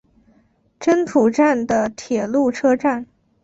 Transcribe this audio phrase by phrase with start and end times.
[0.79, 3.05] 真土站的铁路车站。